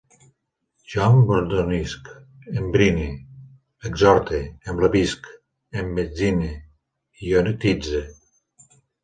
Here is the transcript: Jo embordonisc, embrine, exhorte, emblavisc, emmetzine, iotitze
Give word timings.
Jo 0.91 1.09
embordonisc, 1.17 2.09
embrine, 2.61 3.05
exhorte, 3.91 4.41
emblavisc, 4.73 5.31
emmetzine, 5.83 6.51
iotitze 7.31 8.03